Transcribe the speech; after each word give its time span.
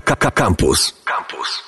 Campus. 0.00 0.94
Campus. 1.04 1.62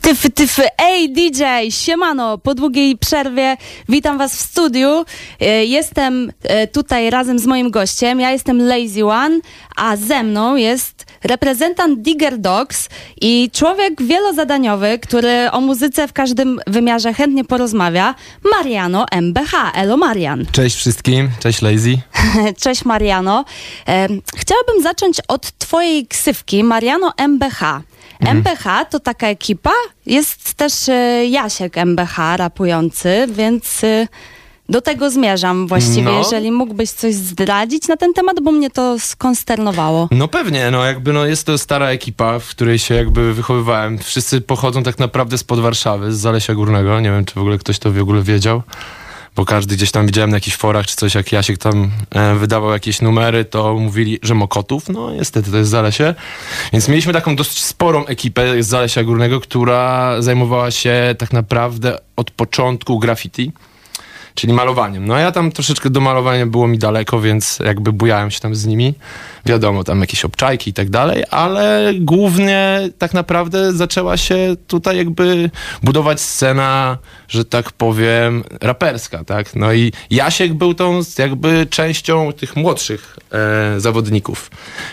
Tyfy, 0.00 0.30
tyfy, 0.30 0.62
ej 0.78 1.12
DJ, 1.12 1.42
siemano, 1.70 2.38
po 2.38 2.54
długiej 2.54 2.96
przerwie 2.98 3.56
witam 3.88 4.18
was 4.18 4.36
w 4.36 4.40
studiu. 4.40 5.04
E, 5.40 5.64
Jestem 5.64 6.32
e, 6.42 6.66
tutaj 6.66 7.10
razem 7.10 7.38
z 7.38 7.46
moim 7.46 7.70
gościem, 7.70 8.20
ja 8.20 8.30
jestem 8.30 8.68
Lazy 8.68 9.04
One, 9.06 9.40
a 9.76 9.96
ze 9.96 10.22
mną 10.22 10.56
jest 10.56 11.07
reprezentant 11.24 12.02
Digger 12.02 12.38
Dogs 12.38 12.88
i 13.20 13.50
człowiek 13.52 14.02
wielozadaniowy, 14.02 14.98
który 14.98 15.50
o 15.50 15.60
muzyce 15.60 16.08
w 16.08 16.12
każdym 16.12 16.60
wymiarze 16.66 17.14
chętnie 17.14 17.44
porozmawia, 17.44 18.14
Mariano 18.52 19.06
MBH. 19.10 19.52
Elo 19.74 19.96
Marian. 19.96 20.46
Cześć 20.52 20.76
wszystkim, 20.76 21.30
cześć 21.40 21.62
Lazy. 21.62 21.98
Cześć 22.62 22.84
Mariano. 22.84 23.44
E, 23.88 24.08
Chciałabym 24.36 24.82
zacząć 24.82 25.20
od 25.28 25.58
twojej 25.58 26.06
ksywki, 26.06 26.64
Mariano 26.64 27.12
MBH. 27.16 27.82
MBH 28.20 28.84
to 28.90 29.00
taka 29.00 29.26
ekipa, 29.26 29.72
jest 30.06 30.54
też 30.54 30.88
e, 30.88 31.26
Jasiek 31.26 31.78
MBH 31.78 32.36
rapujący, 32.36 33.26
więc 33.30 33.84
e, 33.84 34.08
do 34.68 34.80
tego 34.80 35.10
zmierzam 35.10 35.66
właściwie, 35.66 36.02
No. 36.02 36.18
jeżeli 36.18 36.52
mógłbyś 36.52 36.90
coś 36.90 37.14
zdradzić 37.14 37.88
na 37.88 37.96
ten 37.96 38.12
temat, 38.14 38.36
bo 38.42 38.52
mnie 38.52 38.70
to 38.70 38.98
skonsternowało. 38.98 40.08
No 40.10 40.28
pewnie, 40.28 40.70
no 40.70 40.84
jakby 40.84 41.12
no 41.12 41.26
jest 41.26 41.46
to 41.46 41.58
stara 41.58 41.86
ekipa, 41.86 42.38
w 42.38 42.48
której 42.48 42.78
się 42.78 42.94
jakby 42.94 43.34
wychowywałem. 43.34 43.98
Wszyscy 43.98 44.40
pochodzą 44.40 44.82
tak 44.82 44.98
naprawdę 44.98 45.38
spod 45.38 45.60
Warszawy, 45.60 46.12
z 46.12 46.18
Zalesia 46.18 46.54
Górnego. 46.54 47.00
Nie 47.00 47.10
wiem, 47.10 47.24
czy 47.24 47.34
w 47.34 47.38
ogóle 47.38 47.58
ktoś 47.58 47.78
to 47.78 47.92
w 47.92 47.98
ogóle 47.98 48.22
wiedział. 48.22 48.62
Bo 49.36 49.44
każdy 49.44 49.76
gdzieś 49.76 49.90
tam 49.90 50.06
widziałem 50.06 50.30
na 50.30 50.36
jakichś 50.36 50.56
forach 50.56 50.86
czy 50.86 50.96
coś, 50.96 51.14
jak 51.14 51.32
Jasiek 51.32 51.58
tam 51.58 51.90
e, 52.10 52.34
wydawał 52.34 52.70
jakieś 52.70 53.00
numery, 53.02 53.44
to 53.44 53.74
mówili, 53.74 54.18
że 54.22 54.34
Mokotów. 54.34 54.88
No 54.88 55.10
niestety, 55.10 55.50
to 55.50 55.56
jest 55.56 55.70
Zalesie. 55.70 56.14
Więc 56.72 56.88
mieliśmy 56.88 57.12
taką 57.12 57.36
dosyć 57.36 57.64
sporą 57.64 58.06
ekipę 58.06 58.62
z 58.62 58.66
Zalesia 58.66 59.04
Górnego, 59.04 59.40
która 59.40 60.14
zajmowała 60.22 60.70
się 60.70 61.14
tak 61.18 61.32
naprawdę 61.32 61.98
od 62.16 62.30
początku 62.30 62.98
graffiti. 62.98 63.52
Czyli 64.38 64.52
malowaniem. 64.52 65.06
No 65.06 65.14
a 65.14 65.20
ja 65.20 65.32
tam 65.32 65.52
troszeczkę 65.52 65.90
do 65.90 66.00
malowania 66.00 66.46
było 66.46 66.68
mi 66.68 66.78
daleko, 66.78 67.20
więc 67.20 67.58
jakby 67.64 67.92
bujałem 67.92 68.30
się 68.30 68.40
tam 68.40 68.54
z 68.54 68.66
nimi. 68.66 68.94
Wiadomo, 69.46 69.84
tam 69.84 70.00
jakieś 70.00 70.24
obczajki 70.24 70.70
i 70.70 70.72
tak 70.72 70.90
dalej, 70.90 71.24
ale 71.30 71.92
głównie 72.00 72.88
tak 72.98 73.14
naprawdę 73.14 73.72
zaczęła 73.72 74.16
się 74.16 74.56
tutaj 74.66 74.96
jakby 74.96 75.50
budować 75.82 76.20
scena, 76.20 76.98
że 77.28 77.44
tak 77.44 77.72
powiem, 77.72 78.44
raperska, 78.60 79.24
tak? 79.24 79.56
No 79.56 79.72
i 79.72 79.92
Jasiek 80.10 80.54
był 80.54 80.74
tą 80.74 81.00
jakby 81.18 81.66
częścią 81.70 82.32
tych 82.32 82.56
młodszych 82.56 83.18
e, 83.32 83.80
zawodników, 83.80 84.50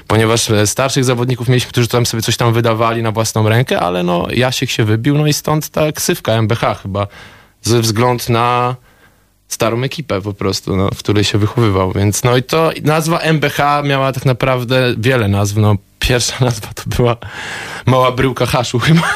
ponieważ 0.08 0.52
e, 0.52 0.68
starszych 0.68 1.04
zawodników 1.04 1.50
mieliśmy, 1.50 1.70
którzy 1.70 1.88
tam 1.88 2.06
sobie 2.06 2.23
coś 2.23 2.38
tam 2.38 2.54
wydawali 2.54 3.04
na 3.04 3.12
własną 3.12 3.50
rękę, 3.50 3.80
ale 3.80 4.04
no 4.04 4.28
Jasiek 4.32 4.70
się 4.70 4.84
wybił, 4.84 5.18
no 5.18 5.28
i 5.28 5.34
stąd 5.34 5.70
ta 5.70 5.92
ksywka 5.92 6.34
MBH 6.34 6.82
chyba, 6.82 7.08
ze 7.62 7.82
względu 7.82 8.23
na 8.30 8.76
starą 9.48 9.84
ekipę 9.84 10.22
po 10.22 10.34
prostu, 10.34 10.76
no, 10.76 10.90
w 10.94 10.98
której 10.98 11.24
się 11.24 11.38
wychowywał, 11.38 11.92
więc 11.92 12.24
no 12.24 12.38
i 12.38 12.44
to 12.44 12.72
nazwa 12.84 13.20
MBH 13.20 13.58
miała 13.84 14.12
tak 14.12 14.26
naprawdę 14.26 14.94
wiele 14.98 15.28
nazw, 15.28 15.56
no 15.58 15.76
pierwsza 16.00 16.36
nazwa 16.46 16.68
to 16.76 16.84
była 16.86 17.18
Mała 17.86 18.12
Bryłka 18.12 18.46
Haszu 18.46 18.80
chyba, 18.80 19.02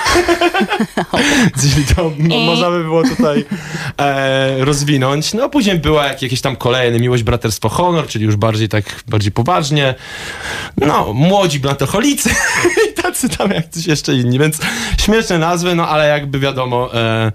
czyli 1.61 1.85
to 1.95 2.11
mo- 2.19 2.39
można 2.39 2.69
by 2.69 2.83
było 2.83 3.03
tutaj 3.03 3.45
e, 3.97 4.65
rozwinąć, 4.65 5.33
no 5.33 5.49
później 5.49 5.79
była 5.79 6.07
jak, 6.07 6.21
jakieś 6.21 6.41
tam 6.41 6.55
kolejne 6.55 6.99
Miłość, 6.99 7.23
Braterstwo, 7.23 7.69
Honor, 7.69 8.07
czyli 8.07 8.25
już 8.25 8.35
bardziej 8.35 8.69
tak, 8.69 9.03
bardziej 9.07 9.31
poważnie, 9.31 9.95
no 10.77 11.13
Młodzi 11.13 11.59
Blantocholicy 11.59 12.29
i 12.89 12.93
tacy 13.01 13.29
tam 13.29 13.51
jak 13.51 13.69
coś 13.69 13.85
jeszcze 13.85 14.15
inni, 14.15 14.39
więc 14.39 14.59
śmieszne 15.01 15.37
nazwy, 15.37 15.75
no 15.75 15.87
ale 15.87 16.07
jakby 16.07 16.39
wiadomo, 16.39 16.95
e, 16.95 17.31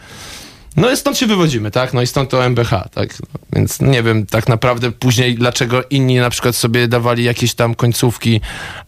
no 0.77 0.91
i 0.91 0.97
stąd 0.97 1.19
się 1.19 1.27
wywodzimy, 1.27 1.71
tak? 1.71 1.95
No 1.95 2.03
i 2.03 2.07
stąd 2.07 2.31
to 2.31 2.45
MBH, 2.45 2.71
tak? 2.71 3.21
No, 3.21 3.41
więc 3.53 3.81
nie 3.81 4.03
wiem 4.03 4.27
tak 4.27 4.49
naprawdę 4.49 4.93
później, 4.93 5.35
dlaczego 5.35 5.83
inni 5.91 6.17
na 6.17 6.31
przykład 6.31 6.57
sobie 6.57 6.89
dawali 6.89 7.25
jakieś 7.25 7.55
tam 7.55 7.75
końcówki 7.75 8.41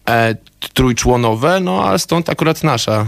e, 0.09 0.35
trójczłonowe, 0.73 1.59
no 1.59 1.83
ale 1.83 1.99
stąd 1.99 2.29
akurat 2.29 2.63
nasza 2.63 3.05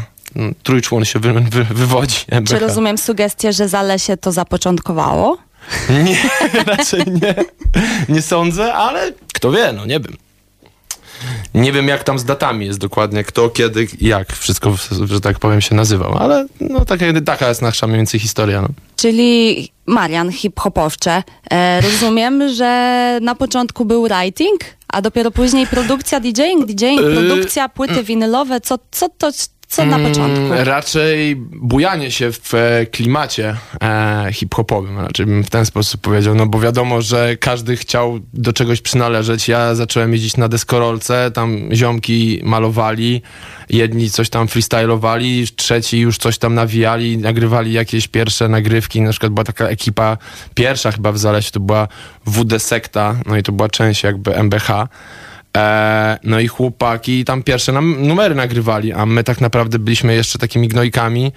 trójczłon 0.64 1.06
się 1.06 1.20
wy, 1.20 1.34
wy, 1.34 1.64
wywodzi. 1.64 2.18
MBH. 2.28 2.50
Czy 2.50 2.60
rozumiem 2.60 2.98
sugestię, 2.98 3.54
że 3.54 3.68
Zalesie 3.68 4.18
to 4.18 4.32
zapoczątkowało? 4.32 5.38
Nie, 6.06 6.18
raczej 6.66 7.04
nie. 7.08 7.36
Nie 8.10 8.22
sądzę, 8.22 8.74
ale 8.74 9.12
kto 9.34 9.52
wie, 9.52 9.74
no 9.74 9.86
nie 9.86 10.00
wiem. 10.00 10.18
Nie 11.54 11.72
wiem, 11.72 11.88
jak 11.88 12.04
tam 12.04 12.20
z 12.20 12.26
datami 12.26 12.66
jest 12.66 12.80
dokładnie, 12.80 13.24
kto, 13.24 13.50
kiedy, 13.50 13.88
jak 14.02 14.34
wszystko, 14.34 14.76
że 15.06 15.22
tak 15.22 15.40
powiem, 15.40 15.62
się 15.62 15.76
nazywał, 15.76 16.18
ale 16.18 16.46
no 16.62 16.86
taka, 16.86 17.06
taka 17.26 17.50
jest 17.50 17.62
nasza 17.62 17.88
mniej 17.88 17.98
więcej 17.98 18.20
historia, 18.20 18.62
no. 18.62 18.68
Czyli 18.96 19.70
Marian, 19.86 20.32
hip-hopowcze. 20.32 21.24
E, 21.52 21.82
rozumiem, 21.82 22.50
że 22.50 23.20
na 23.22 23.36
początku 23.36 23.86
był 23.86 24.08
writing, 24.08 24.62
a 24.88 25.02
dopiero 25.02 25.32
później 25.32 25.68
produkcja 25.68 26.20
DJing, 26.20 26.66
DJing, 26.66 27.02
Yy, 27.02 27.16
produkcja, 27.16 27.70
płyty 27.70 28.04
winylowe. 28.04 28.62
Co, 28.62 28.80
co 28.92 29.10
to, 29.10 29.32
co 29.70 29.86
na 29.86 29.96
Mm, 29.96 30.12
początku? 30.12 30.44
Raczej 30.64 31.36
bujanie 31.52 32.12
się 32.12 32.32
w 32.32 32.54
e, 32.54 32.86
klimacie 32.86 33.56
e, 33.84 34.28
hip-hopowym, 34.34 35.00
raczej 35.00 35.26
bym 35.26 35.44
w 35.44 35.50
ten 35.50 35.66
sposób 35.66 36.02
powiedział, 36.02 36.36
no 36.36 36.46
bo 36.46 36.60
wiadomo, 36.60 37.02
że 37.02 37.38
każdy 37.38 37.78
chciał 37.78 38.20
do 38.34 38.54
czegoś 38.54 38.82
przynależeć. 38.82 39.48
Ja 39.48 39.76
zacząłem 39.76 40.14
jeździć 40.14 40.38
na 40.38 40.48
deskorolce, 40.48 41.32
tam 41.32 41.70
ziomki 41.74 42.42
malowali, 42.44 43.22
jedni 43.70 44.10
coś 44.10 44.30
tam 44.30 44.48
freestylowali, 44.48 45.48
trzeci 45.56 46.00
już 46.00 46.18
coś 46.18 46.38
tam 46.38 46.54
nawijali, 46.54 47.18
nagrywali 47.18 47.74
jakieś 47.74 48.08
pierwsze 48.08 48.48
nagrywki, 48.48 49.02
na 49.02 49.12
przykład 49.12 49.32
była 49.32 49.44
taka 49.44 49.68
ekipa, 49.68 50.18
pierwsza 50.56 50.92
chyba 50.92 51.12
w 51.12 51.18
Zalesie, 51.18 51.52
to 51.52 51.60
była 51.60 51.88
WD 52.26 52.60
Sekta, 52.60 53.16
no 53.26 53.38
i 53.38 53.44
to 53.44 53.52
była 53.52 53.70
część 53.70 54.04
jakby 54.04 54.36
MBH. 54.36 54.88
E, 55.58 56.18
no 56.24 56.40
i 56.40 56.48
chłopaki 56.48 57.26
tam 57.26 57.44
pierwsze 57.44 57.72
nam 57.72 58.08
numery 58.08 58.36
nagrywali, 58.36 58.94
a 58.94 59.06
my 59.06 59.24
tak 59.24 59.42
naprawdę 59.42 59.80
byliśmy 59.80 60.16
jeszcze 60.16 60.40
takimi 60.40 60.68
gnojkami, 60.68 61.32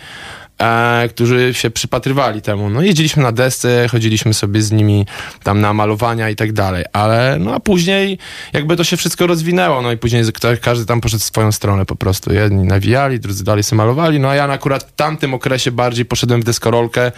e, 0.58 1.08
którzy 1.08 1.54
się 1.54 1.70
przypatrywali 1.70 2.42
temu. 2.42 2.70
No 2.70 2.82
jeździliśmy 2.82 3.22
na 3.22 3.32
desce, 3.32 3.88
chodziliśmy 3.88 4.34
sobie 4.34 4.62
z 4.62 4.72
nimi 4.72 5.06
tam 5.42 5.60
na 5.60 5.72
malowania 5.72 6.30
i 6.30 6.36
tak 6.36 6.52
dalej, 6.52 6.84
ale 6.92 7.36
no 7.40 7.54
a 7.54 7.60
później 7.60 8.18
jakby 8.52 8.76
to 8.76 8.84
się 8.84 8.96
wszystko 8.96 9.26
rozwinęło, 9.26 9.82
no 9.82 9.92
i 9.92 9.96
później 9.96 10.24
każdy 10.60 10.86
tam 10.86 11.00
poszedł 11.00 11.20
w 11.20 11.24
swoją 11.24 11.52
stronę 11.52 11.86
po 11.86 11.96
prostu. 11.96 12.32
Jedni 12.32 12.64
nawijali, 12.64 13.20
drudzy 13.20 13.44
dalej 13.44 13.62
sobie 13.62 13.76
malowali, 13.76 14.20
no 14.20 14.28
a 14.28 14.34
ja 14.34 14.44
akurat 14.44 14.82
w 14.82 14.92
tamtym 14.92 15.34
okresie 15.34 15.70
bardziej 15.70 16.04
poszedłem 16.04 16.40
w 16.40 16.44
deskorolkę 16.44 17.12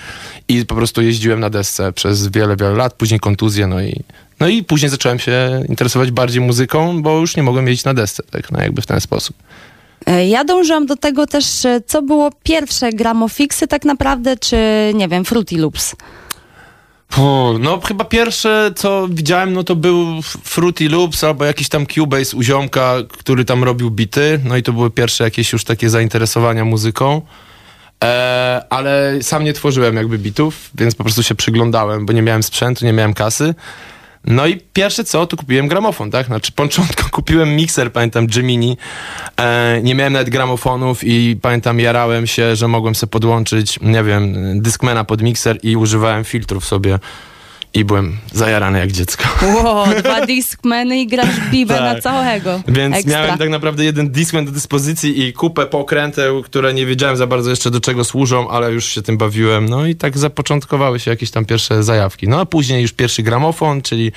i 0.48 0.66
po 0.66 0.74
prostu 0.74 1.02
jeździłem 1.02 1.40
na 1.40 1.50
desce 1.50 1.92
przez 1.92 2.28
wiele, 2.28 2.56
wiele 2.56 2.72
lat, 2.72 2.94
później 2.94 3.20
kontuzje, 3.20 3.66
no 3.66 3.82
i 3.82 4.04
no 4.40 4.48
i 4.48 4.64
później 4.64 4.88
zacząłem 4.90 5.18
się 5.18 5.64
interesować 5.68 6.10
bardziej 6.10 6.40
muzyką, 6.40 7.02
bo 7.02 7.18
już 7.18 7.36
nie 7.36 7.42
mogłem 7.42 7.68
jeździć 7.68 7.84
na 7.84 7.94
desce, 7.94 8.22
tak, 8.30 8.50
no 8.52 8.62
jakby 8.62 8.82
w 8.82 8.86
ten 8.86 9.00
sposób. 9.00 9.36
E, 10.06 10.28
Ja 10.28 10.44
dążyłam 10.44 10.86
do 10.86 10.96
tego 10.96 11.26
też, 11.26 11.64
e, 11.64 11.80
co 11.86 12.02
było 12.02 12.30
pierwsze, 12.42 12.92
gramofixy 12.92 13.66
tak 13.66 13.84
naprawdę, 13.84 14.36
czy 14.36 14.56
nie 14.94 15.08
wiem, 15.08 15.24
Fruity 15.24 15.56
Loops. 15.56 15.96
Puh, 17.08 17.58
no 17.60 17.80
chyba 17.80 18.04
pierwsze, 18.04 18.72
co 18.76 19.08
widziałem, 19.10 19.52
no 19.52 19.64
to 19.64 19.76
był 19.76 20.22
Fruity 20.44 20.88
Loops 20.88 21.24
albo 21.24 21.44
jakiś 21.44 21.68
tam 21.68 21.86
Cubase 21.86 22.36
u 22.36 22.42
ziomka, 22.42 22.94
który 23.18 23.44
tam 23.44 23.64
robił 23.64 23.90
bity, 23.90 24.40
no 24.44 24.56
i 24.56 24.62
to 24.62 24.72
były 24.72 24.90
pierwsze 24.90 25.24
jakieś 25.24 25.52
już 25.52 25.64
takie 25.64 25.90
zainteresowania 25.90 26.64
muzyką. 26.64 27.22
E, 28.04 28.64
ale 28.70 29.18
sam 29.22 29.44
nie 29.44 29.52
tworzyłem 29.52 29.96
jakby 29.96 30.18
bitów, 30.18 30.70
więc 30.74 30.94
po 30.94 31.04
prostu 31.04 31.22
się 31.22 31.34
przyglądałem, 31.34 32.06
bo 32.06 32.12
nie 32.12 32.22
miałem 32.22 32.42
sprzętu, 32.42 32.84
nie 32.84 32.92
miałem 32.92 33.14
kasy. 33.14 33.54
No 34.26 34.46
i 34.46 34.60
pierwsze 34.72 35.04
co, 35.04 35.26
to 35.26 35.36
kupiłem 35.36 35.68
gramofon, 35.68 36.10
tak? 36.10 36.26
Znaczy, 36.26 36.52
początku 36.52 37.10
kupiłem 37.16 37.56
mikser, 37.56 37.92
pamiętam, 37.92 38.26
Gemini. 38.26 38.76
E, 39.36 39.80
nie 39.82 39.94
miałem 39.94 40.12
nawet 40.12 40.30
gramofonów 40.30 41.04
i 41.04 41.36
pamiętam, 41.42 41.80
jarałem 41.80 42.26
się, 42.26 42.56
że 42.56 42.68
mogłem 42.68 42.94
sobie 42.94 43.10
podłączyć, 43.10 43.80
nie 43.80 44.02
wiem, 44.02 44.34
Discmana 44.62 45.04
pod 45.04 45.22
mikser 45.22 45.58
i 45.62 45.76
używałem 45.76 46.24
filtrów 46.24 46.64
sobie. 46.64 46.98
I 47.74 47.84
byłem 47.84 48.18
zajarany 48.32 48.78
jak 48.78 48.92
dziecko. 48.92 49.24
Wow, 49.64 49.86
dwa 50.02 50.26
Discmany 50.26 51.00
i 51.00 51.06
grasz 51.06 51.40
bibę 51.50 51.74
Tak. 51.74 51.94
na 51.94 52.00
całego. 52.00 52.62
Więc 52.68 52.96
Ekstra. 52.96 53.22
miałem 53.22 53.38
tak 53.38 53.48
naprawdę 53.48 53.84
jeden 53.84 54.10
Discman 54.10 54.44
do 54.44 54.52
dyspozycji 54.52 55.22
i 55.22 55.32
kupę 55.32 55.66
pokręteł, 55.66 56.42
które 56.42 56.74
nie 56.74 56.86
wiedziałem 56.86 57.16
za 57.16 57.26
bardzo 57.26 57.50
jeszcze 57.50 57.70
do 57.70 57.80
czego 57.80 58.04
służą, 58.04 58.48
ale 58.48 58.72
już 58.72 58.86
się 58.86 59.02
tym 59.02 59.18
bawiłem. 59.18 59.68
No 59.68 59.86
i 59.86 59.94
tak 59.94 60.18
zapoczątkowały 60.18 61.00
się 61.00 61.10
jakieś 61.10 61.30
tam 61.30 61.44
pierwsze 61.44 61.82
zajawki. 61.82 62.28
No 62.28 62.40
a 62.40 62.46
później 62.46 62.82
już 62.82 62.92
pierwszy 62.92 63.22
gramofon, 63.22 63.82
czyli 63.82 64.12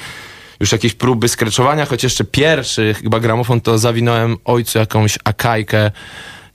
już 0.59 0.71
jakieś 0.71 0.93
próby 0.93 1.27
skreczowania, 1.27 1.85
choć 1.85 2.03
jeszcze 2.03 2.23
pierwszy 2.23 2.93
chyba 3.03 3.19
gramofon 3.19 3.61
to 3.61 3.77
zawinąłem 3.77 4.37
ojcu 4.45 4.79
jakąś 4.79 5.17
akajkę 5.23 5.91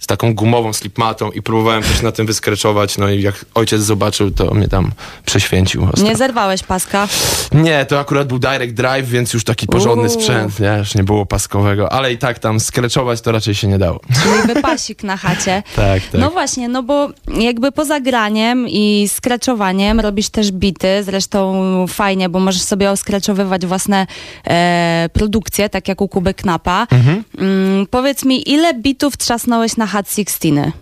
z 0.02 0.06
taką 0.06 0.34
gumową 0.34 0.72
slipmatą 0.72 1.30
i 1.30 1.42
próbowałem 1.42 1.82
też 1.82 2.02
na 2.02 2.12
tym 2.12 2.26
wyskreczować, 2.26 2.98
no 2.98 3.08
i 3.08 3.22
jak 3.22 3.44
ojciec 3.54 3.82
zobaczył, 3.82 4.30
to 4.30 4.54
mnie 4.54 4.68
tam 4.68 4.92
prześwięcił. 5.26 5.84
ostro. 5.84 6.04
Nie 6.04 6.16
zerwałeś 6.16 6.62
paska. 6.62 7.08
Nie, 7.52 7.84
to 7.86 8.00
akurat 8.00 8.28
był 8.28 8.38
direct 8.38 8.74
drive, 8.74 9.08
więc 9.08 9.32
już 9.32 9.44
taki 9.44 9.66
porządny 9.66 10.08
Uuu. 10.08 10.20
sprzęt, 10.20 10.60
nie, 10.60 10.76
już 10.78 10.94
nie 10.94 11.04
było 11.04 11.26
paskowego, 11.26 11.92
ale 11.92 12.12
i 12.12 12.18
tak 12.18 12.38
tam 12.38 12.60
skreczować 12.60 13.20
to 13.20 13.32
raczej 13.32 13.54
się 13.54 13.68
nie 13.68 13.78
dało. 13.78 14.00
Czyli 14.22 14.54
wypasik 14.54 15.02
na 15.02 15.16
chacie. 15.16 15.62
Tak, 15.76 16.02
tak. 16.02 16.20
No 16.20 16.30
właśnie, 16.30 16.68
no 16.68 16.82
bo 16.82 17.08
jakby 17.38 17.72
poza 17.72 18.00
graniem 18.00 18.68
i 18.68 19.08
skreczowaniem 19.08 20.00
robisz 20.00 20.28
też 20.28 20.52
bity, 20.52 21.02
zresztą 21.04 21.86
fajnie, 21.88 22.28
bo 22.28 22.40
możesz 22.40 22.62
sobie 22.62 22.90
oskreczowywać 22.90 23.66
własne 23.66 24.06
e, 24.46 25.08
produkcje, 25.12 25.68
tak 25.68 25.88
jak 25.88 26.00
u 26.00 26.08
Kuby 26.08 26.34
Knapa. 26.34 26.86
Mhm. 26.90 27.24
Mm, 27.38 27.86
powiedz 27.86 28.24
mi, 28.24 28.50
ile 28.50 28.74
bitów 28.74 29.16
trzasnąłeś 29.16 29.76
na 29.76 29.86
Hat 29.92 30.10
16? 30.10 30.72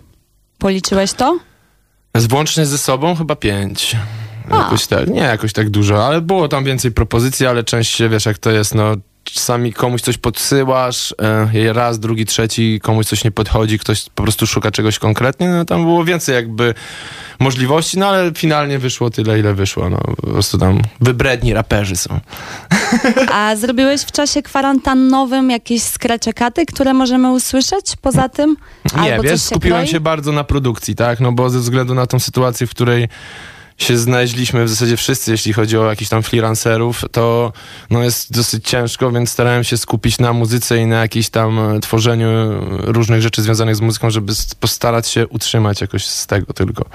Policzyłeś 0.57 1.13
to? 1.13 1.39
Z 2.15 2.25
Włącznie 2.25 2.65
ze 2.65 2.77
sobą 2.77 3.15
chyba 3.15 3.35
pięć. 3.35 3.95
A. 4.49 4.57
Jakoś 4.57 4.87
tak, 4.87 5.07
nie 5.07 5.19
jakoś 5.19 5.53
tak 5.53 5.69
dużo, 5.69 6.05
ale 6.07 6.21
było 6.21 6.47
tam 6.47 6.63
więcej 6.63 6.91
propozycji, 6.91 7.47
ale 7.47 7.63
częściej 7.63 8.09
wiesz 8.09 8.25
jak 8.25 8.37
to 8.37 8.51
jest, 8.51 8.75
no 8.75 8.95
czasami 9.23 9.73
komuś 9.73 10.01
coś 10.01 10.17
podsyłasz, 10.17 11.15
e, 11.53 11.73
raz, 11.73 11.99
drugi, 11.99 12.25
trzeci, 12.25 12.79
komuś 12.83 13.05
coś 13.05 13.23
nie 13.23 13.31
podchodzi, 13.31 13.79
ktoś 13.79 14.09
po 14.15 14.23
prostu 14.23 14.47
szuka 14.47 14.71
czegoś 14.71 14.99
konkretnie, 14.99 15.49
no 15.49 15.65
tam 15.65 15.83
było 15.83 16.03
więcej 16.05 16.35
jakby 16.35 16.73
możliwości, 17.39 17.99
no 17.99 18.07
ale 18.07 18.31
finalnie 18.33 18.79
wyszło 18.79 19.09
tyle, 19.09 19.39
ile 19.39 19.53
wyszło, 19.53 19.89
no 19.89 19.97
po 19.97 20.27
prostu 20.27 20.57
tam 20.57 20.81
wybredni 21.01 21.53
raperzy 21.53 21.95
są. 21.95 22.19
A 23.33 23.55
zrobiłeś 23.55 24.01
w 24.01 24.11
czasie 24.11 24.41
kwarantannowym 24.41 25.49
jakieś 25.49 25.83
skreczekaty, 25.83 26.65
które 26.65 26.93
możemy 26.93 27.31
usłyszeć 27.31 27.85
poza 28.01 28.29
tym? 28.29 28.57
Nie, 28.95 29.01
Albo 29.01 29.23
wiesz, 29.23 29.31
coś 29.31 29.41
się 29.41 29.47
skupiłem 29.47 29.79
kroi? 29.79 29.91
się 29.91 29.99
bardzo 29.99 30.31
na 30.31 30.43
produkcji, 30.43 30.95
tak, 30.95 31.19
no 31.19 31.31
bo 31.31 31.49
ze 31.49 31.59
względu 31.59 31.95
na 31.95 32.07
tą 32.07 32.19
sytuację, 32.19 32.67
w 32.67 32.69
której 32.69 33.07
się 33.83 33.97
znaleźliśmy 33.97 34.65
w 34.65 34.69
zasadzie 34.69 34.97
wszyscy, 34.97 35.31
jeśli 35.31 35.53
chodzi 35.53 35.77
o 35.77 35.89
jakichś 35.89 36.09
tam 36.09 36.23
freelancerów, 36.23 37.01
to 37.11 37.53
no 37.89 38.03
jest 38.03 38.33
dosyć 38.33 38.69
ciężko, 38.69 39.11
więc 39.11 39.29
starałem 39.29 39.63
się 39.63 39.77
skupić 39.77 40.19
na 40.19 40.33
muzyce 40.33 40.77
i 40.77 40.85
na 40.85 40.99
jakimś 40.99 41.29
tam 41.29 41.59
e, 41.59 41.79
tworzeniu 41.79 42.27
różnych 42.69 43.21
rzeczy 43.21 43.41
związanych 43.41 43.75
z 43.75 43.81
muzyką, 43.81 44.09
żeby 44.09 44.33
postarać 44.59 45.07
się 45.07 45.27
utrzymać 45.27 45.81
jakoś 45.81 46.05
z 46.05 46.27
tego 46.27 46.53
tylko. 46.53 46.85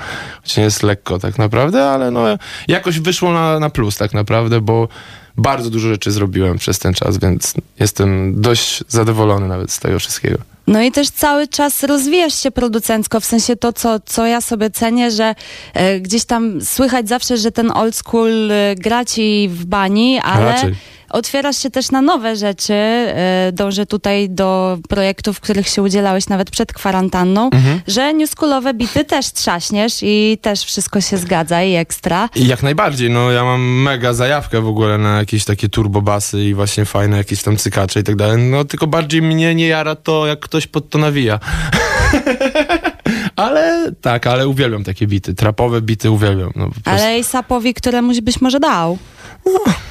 Choć 0.42 0.56
nie 0.56 0.62
jest 0.62 0.82
lekko 0.82 1.18
tak 1.18 1.38
naprawdę, 1.38 1.90
ale 1.90 2.10
no 2.10 2.24
jakoś 2.68 3.00
wyszło 3.00 3.32
na, 3.32 3.60
na 3.60 3.70
plus 3.70 3.96
tak 3.96 4.14
naprawdę, 4.14 4.60
bo 4.60 4.88
bardzo 5.36 5.70
dużo 5.70 5.88
rzeczy 5.88 6.10
zrobiłem 6.10 6.58
przez 6.58 6.78
ten 6.78 6.94
czas, 6.94 7.18
więc 7.18 7.54
jestem 7.80 8.40
dość 8.40 8.84
zadowolony 8.88 9.48
nawet 9.48 9.72
z 9.72 9.78
tego 9.78 9.98
wszystkiego. 9.98 10.55
No 10.66 10.82
i 10.82 10.92
też 10.92 11.10
cały 11.10 11.48
czas 11.48 11.82
rozwijasz 11.82 12.34
się 12.34 12.50
producencko, 12.50 13.20
w 13.20 13.24
sensie 13.24 13.56
to, 13.56 13.72
co, 13.72 14.00
co 14.00 14.26
ja 14.26 14.40
sobie 14.40 14.70
cenię, 14.70 15.10
że 15.10 15.34
e, 15.74 16.00
gdzieś 16.00 16.24
tam 16.24 16.62
słychać 16.62 17.08
zawsze, 17.08 17.36
że 17.36 17.52
ten 17.52 17.70
old 17.70 17.96
school 17.96 18.50
e, 18.50 18.74
gra 18.74 19.04
ci 19.04 19.48
w 19.52 19.64
bani, 19.64 20.18
ale 20.18 20.44
Raczej. 20.44 20.74
Otwierasz 21.10 21.56
się 21.58 21.70
też 21.70 21.90
na 21.90 22.02
nowe 22.02 22.36
rzeczy. 22.36 22.74
E, 22.74 23.50
dążę 23.52 23.86
tutaj 23.86 24.30
do 24.30 24.78
projektów, 24.88 25.36
w 25.36 25.40
których 25.40 25.68
się 25.68 25.82
udzielałeś 25.82 26.28
nawet 26.28 26.50
przed 26.50 26.72
kwarantanną, 26.72 27.50
Mhm. 27.52 27.80
że 27.86 28.14
newschoolowe 28.14 28.74
bity 28.74 29.04
też 29.04 29.32
trzaśniesz 29.32 29.98
i 30.02 30.38
też 30.42 30.64
wszystko 30.64 31.00
się 31.00 31.16
zgadza 31.18 31.62
i 31.62 31.74
ekstra. 31.74 32.28
I 32.36 32.46
Jak 32.46 32.62
najbardziej, 32.62 33.10
no 33.10 33.30
ja 33.30 33.44
mam 33.44 33.62
mega 33.82 34.12
zajawkę 34.12 34.60
w 34.60 34.68
ogóle 34.68 34.98
na 34.98 35.18
jakieś 35.18 35.44
takie 35.44 35.68
turbobasy 35.68 36.44
i 36.44 36.54
właśnie 36.54 36.84
fajne 36.84 37.16
jakieś 37.16 37.42
tam 37.42 37.56
cykacze 37.56 38.00
i 38.00 38.02
tak 38.02 38.16
dalej, 38.16 38.42
no 38.42 38.64
tylko 38.64 38.86
bardziej 38.86 39.22
mnie 39.22 39.54
nie 39.54 39.68
jara 39.68 39.94
to, 39.94 40.26
jak 40.26 40.40
ktoś 40.40 40.66
pod 40.66 40.90
to 40.90 40.98
nawija. 40.98 41.38
ale 43.36 43.92
tak, 44.00 44.26
ale 44.26 44.48
uwielbiam 44.48 44.84
takie 44.84 45.06
bity, 45.06 45.34
trapowe 45.34 45.80
bity 45.82 46.10
uwielbiam. 46.10 46.50
No. 46.56 46.68
Ale 46.84 47.18
i 47.18 47.24
Sapowi, 47.24 47.74
któremuś 47.74 48.20
byś 48.20 48.40
może 48.40 48.60
dał. 48.60 48.98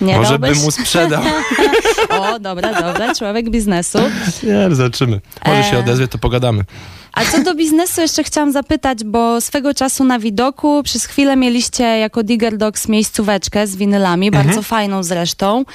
Nie 0.01 0.18
Może 0.18 0.30
dałbyś? 0.39 0.50
bym 0.57 0.63
mu 0.65 0.71
sprzedał. 0.71 1.24
O, 2.09 2.39
dobra, 2.39 2.74
dobra, 2.81 3.15
człowiek 3.15 3.50
biznesu. 3.50 3.97
nie, 4.44 4.75
zobaczymy. 4.75 5.21
Może 5.47 5.63
się 5.63 5.75
E. 5.75 5.80
odezwie, 5.80 6.07
to 6.07 6.18
pogadamy. 6.18 6.63
A 7.13 7.25
co 7.25 7.44
do 7.44 7.56
biznesu 7.56 8.01
jeszcze 8.01 8.24
chciałam 8.24 8.51
zapytać, 8.51 9.03
bo 9.03 9.42
swego 9.42 9.74
czasu 9.74 10.03
na 10.03 10.19
widoku 10.19 10.83
przez 10.83 11.06
chwilę 11.06 11.36
mieliście 11.36 11.83
jako 11.83 12.24
Digger 12.24 12.57
Dogs 12.57 12.88
miejscóweczkę 12.88 13.68
z 13.68 13.75
winylami, 13.75 14.27
Mhm. 14.27 14.45
bardzo 14.48 14.62
fajną 14.62 15.03
zresztą. 15.03 15.65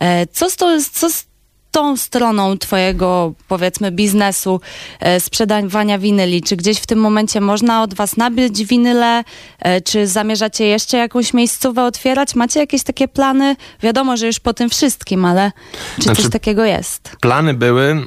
E, 0.00 0.26
Co 0.26 0.50
z, 0.50 0.56
to, 0.56 0.78
co 0.92 1.10
z 1.10 1.24
tą 1.70 1.96
stroną 1.96 2.58
twojego, 2.58 3.32
powiedzmy, 3.48 3.90
biznesu 3.92 4.60
e, 5.00 5.20
sprzedawania 5.20 5.98
winyli? 5.98 6.42
Czy 6.42 6.56
gdzieś 6.56 6.78
w 6.78 6.86
tym 6.86 6.98
momencie 6.98 7.40
można 7.40 7.82
od 7.82 7.94
was 7.94 8.16
nabyć 8.16 8.64
winyle? 8.64 9.24
E, 9.58 9.80
Czy 9.80 10.06
zamierzacie 10.06 10.66
jeszcze 10.66 10.96
jakąś 10.96 11.34
miejscówę 11.34 11.84
otwierać? 11.84 12.34
Macie 12.34 12.60
jakieś 12.60 12.82
takie 12.82 13.08
plany? 13.08 13.56
Wiadomo, 13.82 14.16
że 14.16 14.26
już 14.26 14.40
po 14.40 14.54
tym 14.54 14.70
wszystkim, 14.70 15.24
ale 15.24 15.52
czy 15.96 16.02
Znaczy- 16.02 16.22
coś 16.22 16.30
takiego 16.32 16.64
jest? 16.64 17.16
Plany 17.20 17.54
były 17.54 17.82
e, 17.84 18.04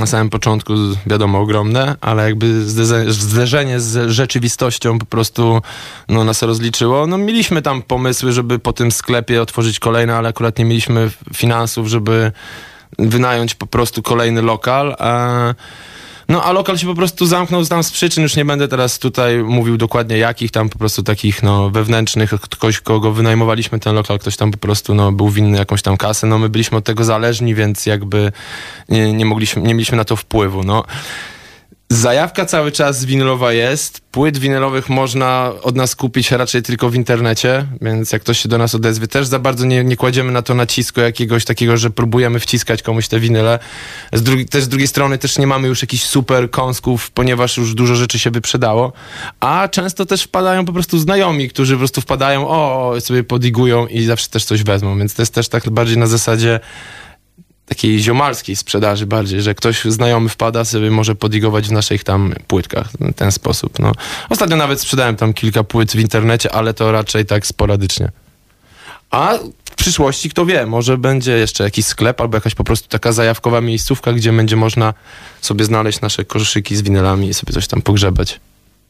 na 0.00 0.06
samym 0.06 0.30
początku, 0.30 0.72
wiadomo, 1.06 1.38
ogromne, 1.40 1.96
ale 2.00 2.24
jakby 2.24 2.64
zderze- 2.66 3.10
zderzenie 3.10 3.80
z 3.80 4.10
rzeczywistością 4.10 4.98
po 4.98 5.06
prostu 5.06 5.60
no, 6.08 6.24
nas 6.24 6.42
rozliczyło. 6.42 7.06
No, 7.06 7.18
mieliśmy 7.18 7.62
tam 7.62 7.82
pomysły, 7.82 8.32
żeby 8.32 8.58
po 8.58 8.72
tym 8.72 8.92
sklepie 8.92 9.42
otworzyć 9.42 9.78
kolejne, 9.78 10.16
ale 10.16 10.28
akurat 10.28 10.58
nie 10.58 10.64
mieliśmy 10.64 11.10
finansów, 11.34 11.86
żeby 11.88 12.32
wynająć 12.98 13.54
po 13.54 13.66
prostu 13.66 14.02
kolejny 14.02 14.42
lokal. 14.42 14.96
A, 14.98 15.54
no 16.28 16.42
a 16.44 16.52
lokal 16.52 16.78
się 16.78 16.86
po 16.86 16.94
prostu 16.94 17.26
zamknął 17.26 17.64
tam 17.64 17.84
z 17.84 17.90
przyczyn, 17.90 18.22
już 18.22 18.36
nie 18.36 18.44
będę 18.44 18.68
teraz 18.68 18.98
tutaj 18.98 19.38
mówił 19.38 19.76
dokładnie 19.76 20.18
jakich, 20.18 20.50
tam 20.50 20.68
po 20.68 20.78
prostu 20.78 21.02
takich 21.02 21.42
no 21.42 21.70
wewnętrznych, 21.70 22.30
ktoś 22.30 22.80
kogo 22.80 23.12
wynajmowaliśmy 23.12 23.80
ten 23.80 23.94
lokal, 23.94 24.18
ktoś 24.18 24.36
tam 24.36 24.50
po 24.50 24.58
prostu 24.58 24.94
no 24.94 25.12
był 25.12 25.28
winny 25.28 25.58
jakąś 25.58 25.82
tam 25.82 25.96
kasę, 25.96 26.26
no 26.26 26.38
my 26.38 26.48
byliśmy 26.48 26.78
od 26.78 26.84
tego 26.84 27.04
zależni, 27.04 27.54
więc 27.54 27.86
jakby 27.86 28.32
nie, 28.88 29.12
nie 29.12 29.24
mogliśmy, 29.24 29.62
nie 29.62 29.74
mieliśmy 29.74 29.96
na 29.96 30.04
to 30.04 30.16
wpływu, 30.16 30.64
no. 30.64 30.84
Zajawka 31.88 32.46
cały 32.46 32.72
czas 32.72 33.04
winylowa 33.04 33.52
jest. 33.52 34.00
Płyt 34.10 34.38
winylowych 34.38 34.88
można 34.88 35.52
od 35.62 35.76
nas 35.76 35.96
kupić 35.96 36.30
raczej 36.30 36.62
tylko 36.62 36.90
w 36.90 36.94
internecie, 36.94 37.66
więc 37.80 38.12
jak 38.12 38.22
ktoś 38.22 38.38
się 38.38 38.48
do 38.48 38.58
nas 38.58 38.74
odezwie, 38.74 39.06
też 39.08 39.26
za 39.26 39.38
bardzo 39.38 39.66
nie, 39.66 39.84
nie 39.84 39.96
kładziemy 39.96 40.32
na 40.32 40.42
to 40.42 40.54
nacisku 40.54 41.00
jakiegoś 41.00 41.44
takiego, 41.44 41.76
że 41.76 41.90
próbujemy 41.90 42.40
wciskać 42.40 42.82
komuś 42.82 43.08
te 43.08 43.20
winyle. 43.20 43.58
Z 44.12 44.22
drugi, 44.22 44.46
też 44.46 44.64
z 44.64 44.68
drugiej 44.68 44.88
strony 44.88 45.18
też 45.18 45.38
nie 45.38 45.46
mamy 45.46 45.68
już 45.68 45.82
jakichś 45.82 46.04
super 46.04 46.50
kąsków, 46.50 47.10
ponieważ 47.10 47.56
już 47.56 47.74
dużo 47.74 47.94
rzeczy 47.94 48.18
się 48.18 48.30
wyprzedało, 48.30 48.92
a 49.40 49.68
często 49.68 50.06
też 50.06 50.22
wpadają 50.22 50.64
po 50.64 50.72
prostu 50.72 50.98
znajomi, 50.98 51.48
którzy 51.48 51.74
po 51.74 51.78
prostu 51.78 52.00
wpadają, 52.00 52.48
o, 52.48 52.94
sobie 53.00 53.24
podigują 53.24 53.86
i 53.86 54.04
zawsze 54.04 54.28
też 54.28 54.44
coś 54.44 54.62
wezmą, 54.62 54.98
więc 54.98 55.14
to 55.14 55.22
jest 55.22 55.34
też 55.34 55.48
tak 55.48 55.70
bardziej 55.70 55.98
na 55.98 56.06
zasadzie 56.06 56.60
takiej 57.66 58.00
ziomalskiej 58.00 58.56
sprzedaży 58.56 59.06
bardziej, 59.06 59.42
że 59.42 59.54
ktoś 59.54 59.84
znajomy 59.84 60.28
wpada 60.28 60.64
sobie 60.64 60.90
może 60.90 61.14
podigować 61.14 61.68
w 61.68 61.72
naszych 61.72 62.04
tam 62.04 62.34
płytkach 62.46 62.88
w 62.92 63.14
ten 63.14 63.32
sposób. 63.32 63.78
No. 63.78 63.92
Ostatnio 64.28 64.56
nawet 64.56 64.80
sprzedałem 64.80 65.16
tam 65.16 65.34
kilka 65.34 65.64
płyt 65.64 65.92
w 65.92 65.98
internecie, 65.98 66.52
ale 66.52 66.74
to 66.74 66.92
raczej 66.92 67.26
tak 67.26 67.46
sporadycznie. 67.46 68.08
A 69.10 69.38
w 69.70 69.74
przyszłości, 69.74 70.30
kto 70.30 70.46
wie, 70.46 70.66
może 70.66 70.98
będzie 70.98 71.32
jeszcze 71.32 71.64
jakiś 71.64 71.86
sklep 71.86 72.20
albo 72.20 72.36
jakaś 72.36 72.54
po 72.54 72.64
prostu 72.64 72.88
taka 72.88 73.12
zajawkowa 73.12 73.60
miejscówka, 73.60 74.12
gdzie 74.12 74.32
będzie 74.32 74.56
można 74.56 74.94
sobie 75.40 75.64
znaleźć 75.64 76.00
nasze 76.00 76.24
koszyki 76.24 76.76
z 76.76 76.82
winylami 76.82 77.28
i 77.28 77.34
sobie 77.34 77.52
coś 77.52 77.66
tam 77.66 77.82
pogrzebać. 77.82 78.40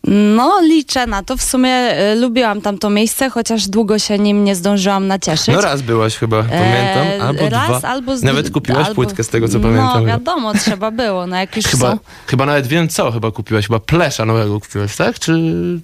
No, 0.09 0.61
liczę 0.63 1.07
na 1.07 1.23
to. 1.23 1.37
W 1.37 1.43
sumie 1.43 2.01
y, 2.13 2.15
lubiłam 2.15 2.61
tamto 2.61 2.91
miejsce, 2.91 3.31
chociaż 3.31 3.69
długo 3.69 3.99
się 3.99 4.19
nim 4.19 4.45
nie 4.45 4.55
zdążyłam 4.55 5.07
nacieszyć. 5.07 5.55
No 5.55 5.61
raz 5.61 5.83
byłaś 5.83 6.17
chyba, 6.17 6.43
pamiętam, 6.43 7.27
albo 7.29 7.41
E, 7.43 7.51
raz, 7.51 7.79
dwa. 7.79 7.89
albo 7.89 8.17
z, 8.17 8.23
Nawet 8.23 8.51
kupiłaś 8.51 8.87
albo, 8.87 8.95
płytkę 8.95 9.25
z 9.25 9.29
tego, 9.29 9.49
co 9.49 9.59
no, 9.59 9.63
pamiętam. 9.69 10.01
No, 10.01 10.05
wiadomo, 10.05 10.55
trzeba 10.55 10.91
było. 10.91 11.27
No, 11.27 11.37
jak 11.37 11.57
już 11.57 11.65
Chyba, 11.65 11.91
są. 11.91 11.99
chyba 12.27 12.47
nawet 12.47 12.67
wiem 12.67 12.89
co, 12.89 13.13
chyba 13.13 13.31
kupiłaś, 13.31 13.67
chyba 13.67 13.81
plesza 13.81 14.25
nowego 14.25 14.61
kupiłaś, 14.61 14.97
tak? 14.97 15.19
Czy. 15.19 15.33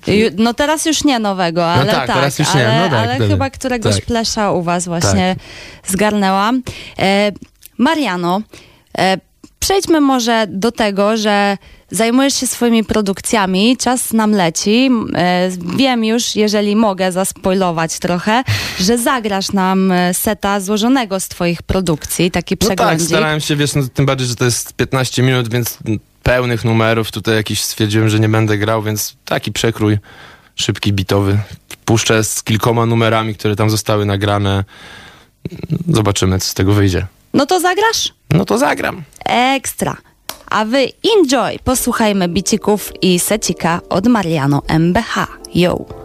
Ju- 0.06 0.30
No 0.38 0.54
teraz 0.54 0.86
już 0.86 1.04
nie 1.04 1.18
nowego, 1.18 1.66
ale 1.72 1.92
tak, 1.92 2.06
tak, 2.06 2.16
teraz 2.16 2.38
już 2.38 2.54
nie, 2.54 2.68
ale, 2.68 2.80
no 2.90 2.96
tak, 2.96 3.08
ale 3.08 3.28
chyba 3.28 3.50
któregoś 3.50 3.94
Tak. 3.94 4.04
plesza 4.04 4.50
u 4.52 4.62
was 4.62 4.84
właśnie 4.84 5.36
zgarnęłam. 5.86 6.62
E, 6.98 7.32
Mariano, 7.78 8.40
e, 8.98 9.18
przejdźmy 9.60 10.00
może 10.00 10.46
do 10.48 10.72
tego, 10.72 11.16
że 11.16 11.56
zajmujesz 11.90 12.34
się 12.34 12.46
swoimi 12.46 12.84
produkcjami, 12.84 13.76
czas 13.76 14.12
nam 14.12 14.30
leci. 14.30 14.90
E, 15.14 15.50
wiem 15.76 16.04
już, 16.04 16.36
jeżeli 16.36 16.76
mogę 16.76 17.12
zaspoilować 17.12 17.98
trochę, 17.98 18.44
że 18.78 18.98
zagrasz 18.98 19.52
nam 19.52 19.92
e, 19.92 20.14
seta 20.14 20.60
złożonego 20.60 21.20
z 21.20 21.28
twoich 21.28 21.62
produkcji, 21.62 22.30
taki 22.30 22.56
No 22.68 22.74
tak, 22.74 23.00
starałem 23.00 23.40
się, 23.40 23.56
wiesz, 23.56 23.74
no, 23.74 23.82
tym 23.94 24.06
bardziej, 24.06 24.26
że 24.26 24.36
to 24.36 24.44
jest 24.44 24.72
15 24.72 25.22
minut, 25.22 25.48
więc 25.48 25.78
pełnych 26.22 26.64
numerów 26.64 27.10
tutaj 27.10 27.34
jakiś 27.34 27.62
stwierdziłem, 27.62 28.08
że 28.08 28.20
nie 28.20 28.28
będę 28.28 28.58
grał, 28.58 28.82
więc 28.82 29.16
taki 29.24 29.52
przekrój 29.52 29.98
szybki, 30.56 30.92
bitowy. 30.92 31.38
Puszczę 31.84 32.24
z 32.24 32.42
kilkoma 32.42 32.86
numerami, 32.86 33.34
które 33.34 33.56
tam 33.56 33.70
zostały 33.70 34.06
nagrane. 34.06 34.64
Zobaczymy, 35.88 36.38
co 36.38 36.48
z 36.48 36.54
tego 36.54 36.72
wyjdzie. 36.72 37.06
no 37.34 37.46
to 37.46 37.60
zagrasz? 37.60 38.12
No 38.30 38.44
to 38.44 38.58
zagram. 38.58 39.02
Ekstra. 39.24 39.96
A 40.50 40.64
wy 40.64 40.88
enjoy! 41.16 41.58
Posłuchajmy 41.64 42.28
bicików 42.28 42.92
i 43.02 43.18
secika 43.18 43.80
od 43.88 44.06
Mariano 44.06 44.62
MBH. 44.68 45.26
Yo! 45.54 45.99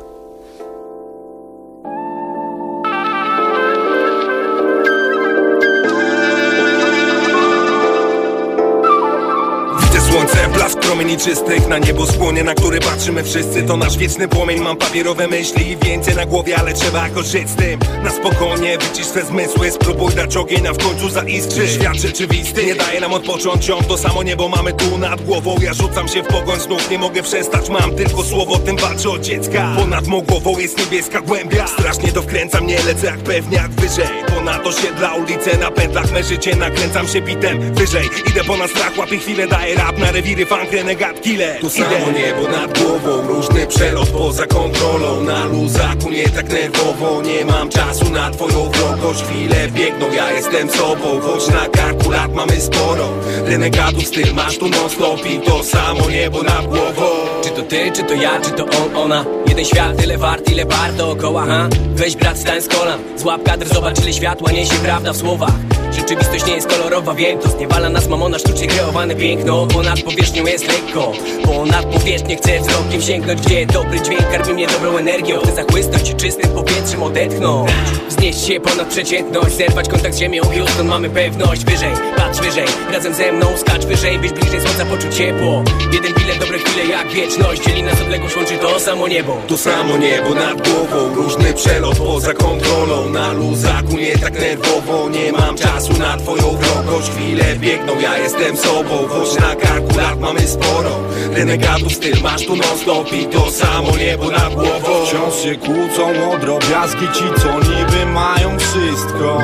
Promieni 10.95 11.17
czystych 11.17 11.67
Na 11.67 11.77
niebo 11.77 12.07
spłonie, 12.07 12.43
na 12.43 12.53
który 12.53 12.79
patrzymy 12.79 13.23
wszyscy. 13.23 13.63
To 13.63 13.77
nasz 13.77 13.97
wieczny 13.97 14.27
płomień, 14.27 14.61
mam 14.61 14.77
papierowe 14.77 15.27
myśli 15.27 15.71
I 15.71 15.77
więcej 15.77 16.15
na 16.15 16.25
głowie, 16.25 16.57
ale 16.57 16.73
trzeba 16.73 17.03
jakoś 17.07 17.25
żyć 17.25 17.49
z 17.49 17.55
tym. 17.55 17.79
Na 18.03 18.11
spokojnie, 18.11 18.77
wycisz 18.77 19.05
swe 19.05 19.25
zmysły 19.25 19.71
Spróbuj 19.71 20.13
dać 20.13 20.37
ogień, 20.37 20.67
a 20.67 20.73
w 20.73 20.77
końcu 20.77 21.09
zaiskrzy 21.09 21.67
Świat 21.67 21.95
rzeczywisty 21.95 22.65
nie 22.65 22.75
daje 22.75 23.01
nam 23.01 23.13
odpocząć 23.13 23.65
Ciąg 23.65 23.85
to 23.85 23.97
samo 23.97 24.23
niebo 24.23 24.49
mamy 24.49 24.73
tu 24.73 24.97
nad 24.97 25.21
głową. 25.21 25.55
Ja 25.61 25.73
rzucam 25.73 26.07
się 26.07 26.23
w 26.23 26.27
pogoń 26.27 26.59
znów, 26.59 26.91
nie 26.91 26.97
mogę 26.97 27.23
przestać 27.23 27.69
Mam 27.69 27.95
tylko 27.95 28.23
słowo, 28.23 28.57
tym 28.57 28.77
walczę 28.77 29.09
od 29.09 29.21
dziecka. 29.21 29.75
Ponad 29.77 30.07
mą 30.07 30.21
głową 30.21 30.57
jest 30.57 30.79
niebieska 30.79 31.21
głębia. 31.21 31.67
Strasznie 31.67 32.11
to 32.11 32.21
wkręca 32.21 32.61
mnie, 32.61 32.77
lecę 32.87 33.07
jak 33.07 33.19
pewniak 33.19 33.71
wyżej. 33.71 34.07
Ponad 34.35 34.67
osiedla, 34.67 35.13
ulice 35.13 35.57
na 35.57 35.71
pętlach 35.71 36.11
Me 36.11 36.23
życie, 36.23 36.55
nakręcam 36.55 37.07
się 37.07 37.21
bitem 37.21 37.73
wyżej. 37.73 38.09
Idę 38.29 38.43
ponad 38.43 38.71
strach, 38.71 38.97
łapię 38.97 39.17
chwilę, 39.17 39.47
daję 39.47 39.75
rap 39.75 39.97
na 39.97 40.11
rewiry 40.11 40.45
funk, 40.45 40.73
renegat, 40.85 41.21
killer 41.21 41.59
Tu 41.59 41.69
samo 41.69 42.11
niebo 42.11 42.47
nad 42.49 42.79
głową, 42.79 43.27
różny 43.27 43.67
przelot 43.67 44.09
poza 44.09 44.45
kontrolą. 44.45 45.23
Na 45.23 45.45
luzaku 45.45 46.09
nie 46.09 46.29
tak 46.29 46.49
nerwowo, 46.49 47.21
nie 47.21 47.45
mam 47.45 47.69
czasu 47.69 48.09
na 48.09 48.31
twoją 48.31 48.69
wrogość. 48.69 49.23
Chwile 49.23 49.67
biegną, 49.67 50.13
ja 50.13 50.31
jestem 50.31 50.69
sobą, 50.69 51.21
choć 51.21 51.47
na 51.47 51.69
karku 51.69 52.11
lat 52.11 52.33
mamy 52.33 52.61
sporo. 52.61 53.09
Renegatów 53.45 54.07
styl 54.07 54.33
masz 54.33 54.57
tu 54.57 54.69
non 54.69 54.89
stop 54.89 55.25
i 55.25 55.39
to 55.39 55.63
samo 55.63 56.09
niebo 56.09 56.43
nad 56.43 56.65
głową. 56.65 57.05
Czy 57.43 57.49
to 57.49 57.61
ty, 57.61 57.91
czy 57.91 58.03
to 58.03 58.13
ja, 58.13 58.41
czy 58.41 58.51
to 58.51 58.63
on, 58.63 58.95
ona? 58.95 59.25
Jeden 59.47 59.65
świat, 59.65 59.97
tyle 59.97 60.17
wart, 60.17 60.51
ile 60.51 60.65
bar 60.65 60.93
dookoła, 60.93 61.45
ha? 61.45 61.67
Weź 61.95 62.15
brat, 62.15 62.37
stań 62.37 62.61
z 62.61 62.67
kolan. 62.67 62.99
Złap 63.17 63.43
kadr, 63.43 63.67
zobacz 63.67 63.99
ile 63.99 64.13
światła 64.13 64.51
niesie 64.51 64.75
prawda 64.75 65.13
w 65.13 65.17
słowach. 65.17 65.53
Rzeczywistość 65.95 66.45
nie 66.45 66.53
jest 66.53 66.67
kolorowa, 66.67 67.13
wiem 67.13 67.39
to. 67.39 67.49
Zniewala 67.49 67.89
nas 67.89 68.07
mamona, 68.07 68.39
sztucznie 68.39 68.67
kreowane 68.67 69.15
piękno. 69.15 69.67
Ponad 69.67 70.01
powierzchnią 70.01 70.45
jest 70.45 70.65
lekko 70.75 71.11
Ponad 71.45 71.85
powierzchnię 71.85 72.37
chcę 72.37 72.59
wzrokiem 72.59 73.01
sięgnąć 73.01 73.41
Gdzie 73.41 73.65
dobry 73.65 74.01
dźwięk 74.01 74.31
karmi 74.31 74.53
mnie 74.53 74.67
dobrą 74.67 74.97
energią. 74.97 75.39
Chcę 75.39 75.55
zachłysnąć 75.55 76.09
i 76.09 76.15
czystym 76.15 76.49
powietrzem 76.51 77.03
odetchnąć. 77.03 77.71
Wznieść 78.09 78.47
się 78.47 78.59
ponad 78.59 78.87
przeciętność 78.87 79.55
Zerwać 79.55 79.89
kontakt 79.89 80.15
z 80.15 80.19
ziemią, 80.19 80.43
Houston 80.43 80.87
mamy 80.87 81.09
pewność 81.09 81.65
Wyżej, 81.65 81.91
patrz 82.17 82.39
wyżej, 82.39 82.65
razem 82.93 83.13
ze 83.13 83.31
mną 83.31 83.47
skacz 83.57 83.85
wyżej 83.85 84.19
Być 84.19 84.31
bliżej 84.31 84.61
słońca, 84.61 84.85
poczuć 84.85 85.15
ciepło. 85.15 85.63
Jeden 85.93 86.13
bilet, 86.13 86.39
dobre 86.39 86.59
chwile 86.59 86.85
jak 86.85 87.07
wieczność. 87.07 87.63
Dzieli 87.63 87.83
nas 87.83 88.01
odległość, 88.01 88.37
łączy 88.37 88.57
to 88.57 88.79
samo 88.79 89.07
niebo. 89.07 89.37
Tu 89.47 89.57
samo 89.57 89.97
niebo 89.97 90.35
nad 90.35 90.67
głową 90.67 91.15
Różny 91.15 91.53
przelot 91.53 91.97
poza 91.97 92.33
kontrolą. 92.33 93.09
Na 93.09 93.33
luzaku 93.33 93.97
nie 93.97 94.17
tak 94.17 94.33
nerwowo 94.39 95.09
Nie 95.09 95.31
mam 95.31 95.57
czasu 95.57 95.93
na 95.93 96.17
twoją 96.17 96.57
wrogość. 96.57 97.11
Chwile 97.11 97.55
biegną, 97.55 97.99
ja 97.99 98.17
jestem 98.17 98.57
sobą. 98.57 99.07
Choć 99.07 99.35
na 99.39 99.55
karku 99.55 99.97
lat 99.97 100.19
mamy 100.19 100.47
sporo 100.65 100.99
Renegatów 101.31 101.93
styl 101.93 102.21
masz 102.23 102.45
tu 102.45 102.55
non 102.55 102.77
stop 102.77 103.13
I 103.13 103.25
to 103.25 103.51
samo 103.51 103.97
niebo 103.97 104.31
nad 104.31 104.53
głową. 104.53 105.05
Wciąż 105.05 105.35
się 105.43 105.55
kłócą 105.55 106.31
o 106.31 106.37
drobiazgi 106.37 107.07
ci, 107.13 107.23
co 107.41 107.59
niby 107.59 108.05
mają 108.05 108.59
wszystko 108.59 109.41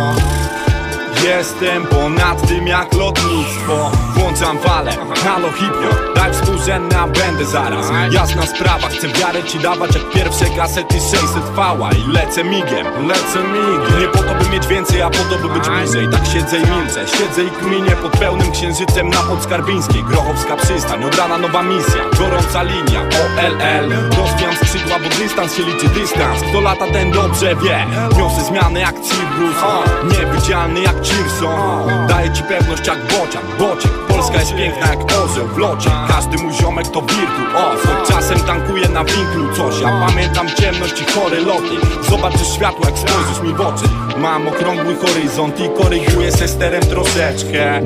Jestem 1.25 1.85
ponad 1.85 2.47
tym 2.47 2.67
jak 2.67 2.93
lotnictwo. 2.93 3.91
Włączam 4.15 4.59
falę, 4.59 4.91
halo 5.23 5.51
hipio 5.51 6.11
Daj 6.15 6.33
współrzędne, 6.33 6.99
a 6.99 7.07
będę 7.07 7.45
zaraz. 7.45 7.91
Jasna 8.11 8.41
sprawa, 8.41 8.87
chcę 8.87 9.07
wiarę 9.07 9.43
ci 9.43 9.59
dawać 9.59 9.95
Jak 9.95 10.09
pierwsze 10.09 10.45
kasety 10.57 10.99
600 10.99 11.21
fała 11.55 11.91
I 11.91 12.11
lecę 12.11 12.43
migiem, 12.43 13.07
lecę 13.07 13.39
migiem. 13.43 13.99
Nie 13.99 14.07
po 14.07 14.17
to 14.17 14.35
by 14.35 14.49
mieć 14.49 14.67
więcej, 14.67 15.01
a 15.01 15.09
po 15.09 15.17
to 15.17 15.47
by 15.47 15.49
być 15.53 15.69
bliżej. 15.69 16.07
Tak 16.09 16.25
siedzę 16.25 16.57
i 16.57 16.65
milczę, 16.65 17.07
siedzę 17.17 17.43
i 17.43 17.49
kminię 17.49 17.91
Pod 17.91 18.11
pełnym 18.11 18.51
księżycem 18.51 19.09
na 19.09 19.17
Podskarbińskiej 19.17 20.03
Grochowska 20.03 20.55
przystań, 20.55 21.03
od 21.03 21.15
rana 21.15 21.37
nowa 21.37 21.63
misja. 21.63 22.03
Gorąca 22.19 22.63
linia, 22.63 23.01
OLL 23.01 23.91
Rozwijam 24.17 24.55
skrzydła, 24.55 24.99
bo 24.99 25.09
dystans 25.09 25.57
się 25.57 25.63
liczy 25.63 25.87
dystans. 25.87 26.39
Kto 26.49 26.61
lata 26.61 26.87
ten 26.87 27.11
dobrze 27.11 27.55
wie. 27.55 27.85
Niosę 28.17 28.41
zmiany 28.41 28.79
jak 28.79 28.95
Cirrus 28.95 29.61
Niewidzialny 30.03 30.81
jak 30.81 31.01
Cheerson 31.11 32.07
Daję 32.07 32.31
ci 32.31 32.43
pewność 32.43 32.87
jak 32.87 32.99
bocian, 32.99 33.43
bociek 33.59 33.91
Polska 34.21 34.39
jest 34.39 34.55
piękna 34.55 34.87
jak 34.87 34.99
orzeł 35.03 35.47
w 35.47 35.57
locie. 35.57 35.89
Każdy 36.07 36.37
mój 36.37 36.53
ziomek 36.53 36.87
to 36.87 37.01
wirtuoz. 37.01 37.81
Choć 37.85 38.07
czasem 38.07 38.39
tankuje 38.39 38.89
na 38.89 39.03
winklu 39.03 39.55
coś. 39.55 39.81
Ja 39.81 40.07
pamiętam 40.07 40.47
ciemność 40.49 41.01
i 41.01 41.05
chory 41.11 41.41
loty. 41.41 41.87
Zobaczysz 42.09 42.53
światło 42.55 42.85
jak 42.85 42.97
spojrzysz 42.97 43.41
mi 43.43 43.53
w 43.53 43.61
oczy. 43.61 43.85
Mam 44.17 44.47
okrągły 44.47 44.95
horyzont 44.95 45.59
i 45.59 45.69
koryguję 45.83 46.31
se 46.31 46.47
sterem 46.47 46.81
troszeczkę. 46.81 47.81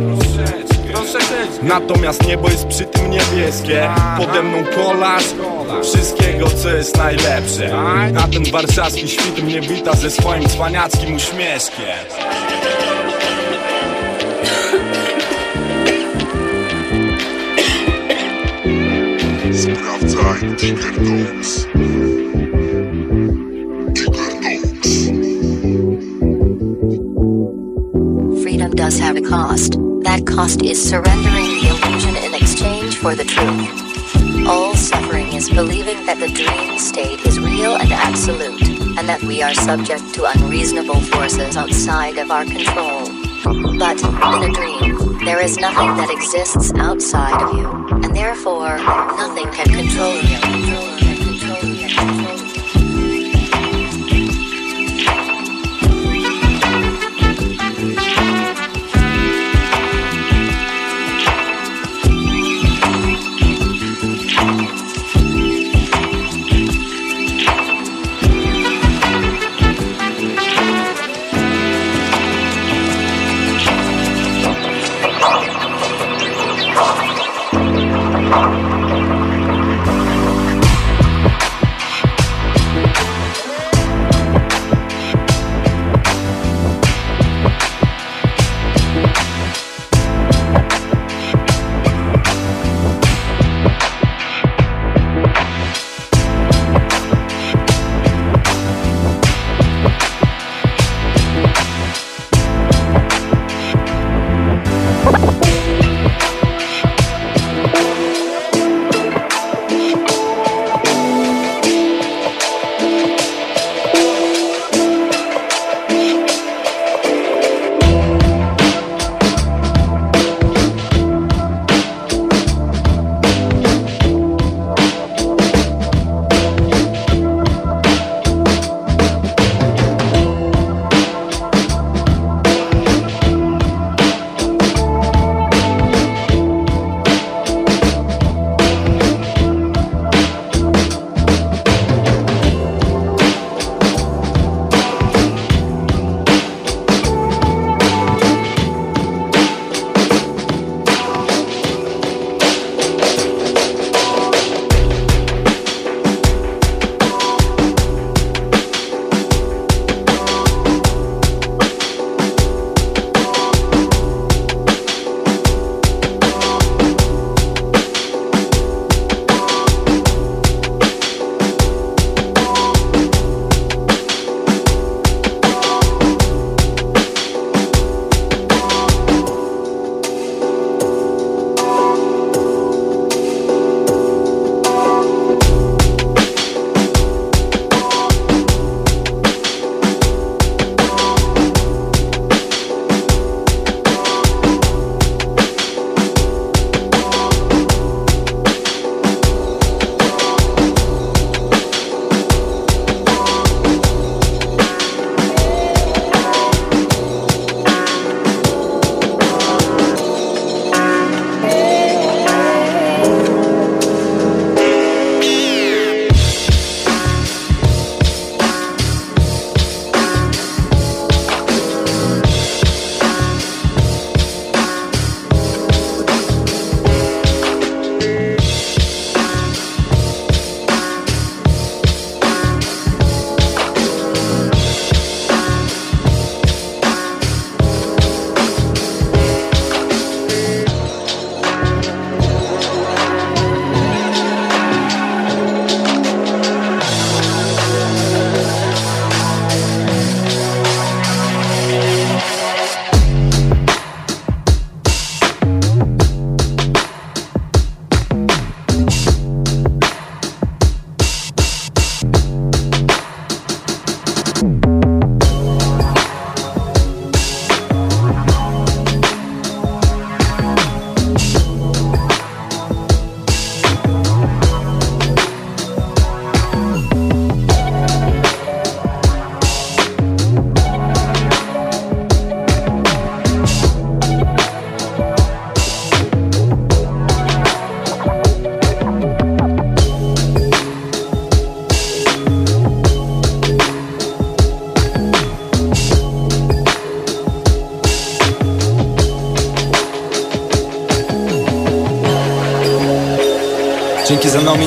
Natomiast 1.62 2.27
niebo 2.27 2.50
jest 2.50 2.67
przy 2.67 2.86
tym 2.86 3.12
niebieskie. 3.12 3.89
Pode 4.17 4.44
mną 4.44 4.58
kolaż 4.75 5.24
Wszystkiego 5.84 6.48
co 6.50 6.70
jest 6.70 6.98
najlepsze. 6.98 7.77
A 8.17 8.27
ten 8.27 8.51
warszawski 8.51 9.08
świt 9.08 9.44
mnie 9.44 9.62
wita 9.62 9.94
ze 9.94 10.12
swoim 10.12 10.50
cwaniackim 10.50 11.15
uśmieszkiem 11.15 11.86
Freedom 20.35 20.75
does 28.71 28.99
have 28.99 29.15
a 29.15 29.21
cost. 29.21 29.77
That 30.03 30.25
cost 30.27 30.61
is 30.61 30.89
surrendering 30.89 31.45
the 31.45 31.69
illusion 31.69 32.17
in 32.17 32.33
exchange 32.33 32.97
for 32.97 33.15
the 33.15 33.23
truth. 33.23 34.45
All 34.45 34.75
suffering 34.75 35.31
is 35.31 35.49
believing 35.49 36.05
that 36.05 36.19
the 36.19 36.27
dream 36.27 36.79
state 36.79 37.25
is 37.25 37.39
real 37.39 37.77
and 37.77 37.93
absolute, 37.93 38.61
and 38.97 39.07
that 39.07 39.23
we 39.23 39.41
are 39.41 39.53
subject 39.53 40.13
to 40.15 40.25
unreasonable 40.25 40.99
forces 40.99 41.55
outside 41.55 42.17
of 42.17 42.29
our 42.29 42.43
control. 42.43 43.25
But 43.45 44.01
in 44.01 44.49
a 44.49 44.51
dream, 44.51 45.19
there 45.23 45.39
is 45.39 45.57
nothing 45.57 45.95
that 45.97 46.09
exists 46.09 46.73
outside 46.77 47.39
of 47.43 47.53
you, 47.53 47.69
and 48.03 48.15
therefore 48.15 48.77
nothing 48.77 49.51
can 49.51 49.67
control 49.67 50.15
you. 50.15 50.94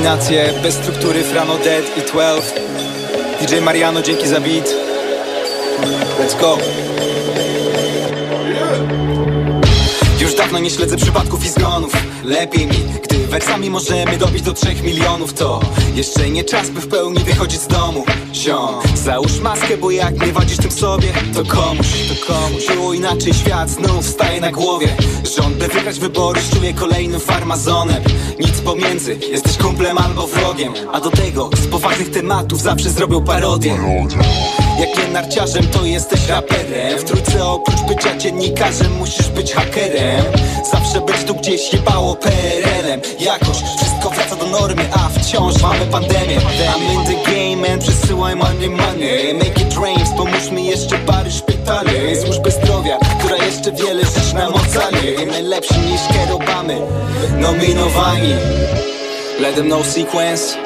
Nominację, 0.08 0.52
bez 0.62 0.74
struktury 0.74 1.24
Frano 1.24 1.58
Dead 1.58 1.98
i 1.98 2.02
12 2.02 2.60
DJ 3.40 3.60
Mariano, 3.60 4.02
dzięki 4.02 4.28
za 4.28 4.40
beat. 4.40 4.74
Let's 6.20 6.40
go 6.40 6.58
dawno 10.48 10.64
nie 10.64 10.70
śledzę 10.70 10.96
przypadków 10.96 11.44
i 11.44 11.48
zgonów. 11.48 11.92
Lepiej 12.24 12.66
mi, 12.66 12.74
gdy 13.04 13.26
wersami 13.26 13.70
możemy 13.70 14.18
dobić 14.18 14.42
do 14.42 14.52
trzech 14.52 14.82
milionów 14.82 15.32
To 15.34 15.60
jeszcze 15.94 16.30
nie 16.30 16.44
czas, 16.44 16.70
by 16.70 16.80
w 16.80 16.88
pełni 16.88 17.24
wychodzić 17.24 17.60
z 17.60 17.66
domu. 17.66 18.04
Ziom, 18.34 18.74
załóż 18.94 19.40
maskę, 19.40 19.76
bo 19.76 19.90
jak 19.90 20.26
nie 20.26 20.32
wadzisz 20.32 20.56
tym 20.56 20.70
sobie 20.70 21.08
To 21.34 21.44
komuś, 21.44 21.86
to 22.08 22.32
komuś. 22.32 22.66
Było 22.66 22.94
inaczej, 22.94 23.34
świat 23.34 23.70
znów 23.70 24.06
staje 24.06 24.40
na 24.40 24.52
głowie. 24.52 24.88
Rząd, 25.36 25.56
by 25.56 25.68
wygrać 25.68 25.98
wybory, 25.98 26.40
czuje 26.54 26.74
kolejnym 26.74 27.20
farmazonem. 27.20 28.02
Nic 28.40 28.60
pomiędzy, 28.60 29.18
jesteś 29.30 29.56
kumplem 29.56 29.98
albo 29.98 30.26
wrogiem. 30.26 30.72
A 30.92 31.00
do 31.00 31.10
tego, 31.10 31.50
z 31.62 31.66
poważnych 31.66 32.10
tematów 32.10 32.60
zawsze 32.60 32.90
zrobią 32.90 33.24
parodię 33.24 33.78
jak 34.78 34.98
nie 34.98 35.12
narciarzem, 35.12 35.68
to 35.68 35.84
jesteś 35.84 36.28
raperem. 36.28 36.98
W 36.98 37.04
trójce 37.04 37.44
oprócz 37.44 37.80
bycia 37.80 38.16
dziennikarzem 38.16 38.92
musisz 38.92 39.28
być 39.28 39.52
hakerem. 39.52 40.24
Zawsze 40.72 41.00
być 41.00 41.24
tu 41.26 41.34
gdzieś 41.34 41.72
jebało 41.72 42.16
PRL-em 42.16 43.00
Jakoś 43.20 43.56
wszystko 43.56 44.10
wraca 44.10 44.36
do 44.36 44.46
normy, 44.46 44.82
a 44.92 45.08
wciąż 45.08 45.62
mamy 45.62 45.86
pandemię. 45.86 46.36
I'm 46.36 46.92
in 46.92 47.04
the 47.04 47.30
game 47.30 47.72
and 47.72 47.82
przesyłaj 47.82 48.36
money 48.36 48.70
money. 48.70 49.34
Make 49.34 49.60
it 49.60 49.74
rain, 49.82 50.16
pomóż 50.16 50.50
mi 50.50 50.66
jeszcze 50.66 50.98
pary 50.98 51.30
szpitali 51.30 52.16
Służby 52.24 52.50
zdrowia, 52.50 52.98
która 53.18 53.36
jeszcze 53.36 53.72
wiele 53.72 54.04
rzeczy 54.04 54.34
nam 54.34 54.54
ocali 54.54 55.26
Najlepsi 55.26 55.78
niż 55.78 56.00
kierowamy, 56.12 56.76
nominowani. 57.38 58.34
Let 59.40 59.54
them 59.54 59.66
know 59.66 59.86
sequence. 59.86 60.56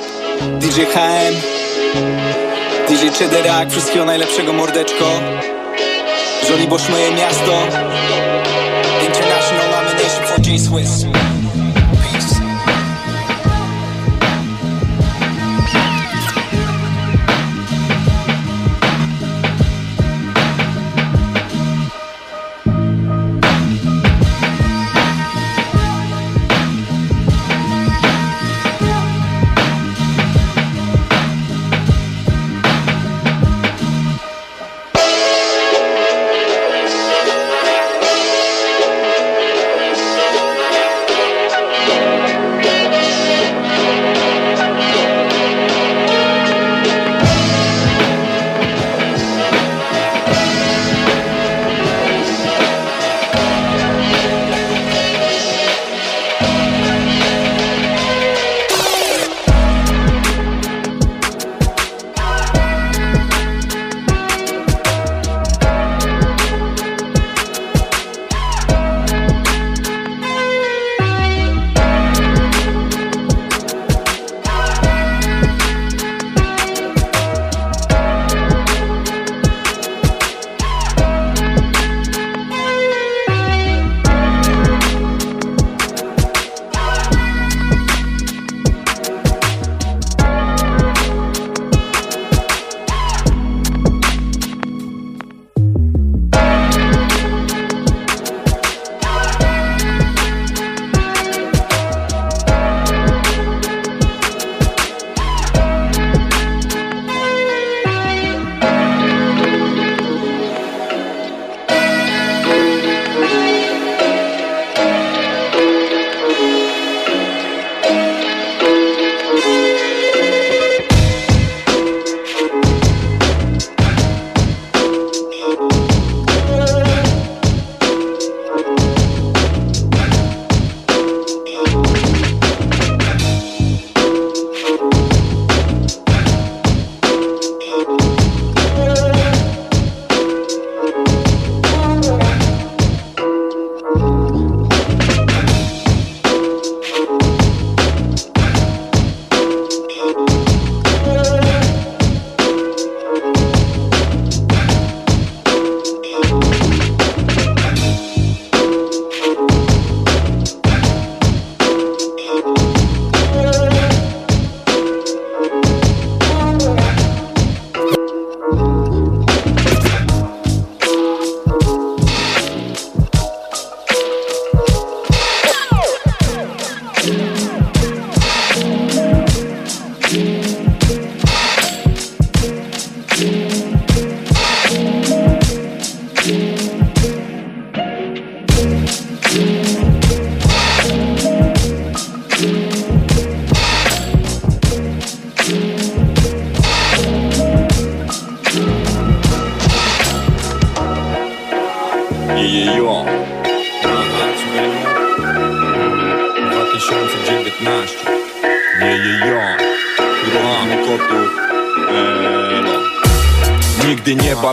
DJ 0.61 0.81
HM 0.81 2.41
DJ 2.88 3.10
Chederak, 3.18 3.70
wszystkiego 3.70 4.04
najlepszego 4.04 4.52
mordeczko. 4.52 5.04
Żoli 6.48 6.68
Bosch 6.68 6.88
moje 6.88 7.10
miasto. 7.10 7.52
International 9.06 9.70
nomination 9.70 10.26
for 10.26 10.46
J-Swiss 10.46 11.06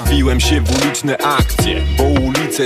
bawiłem 0.03 0.39
się 0.39 0.62
w 0.62 0.83
uliczne 0.83 1.17
akcje 1.17 1.81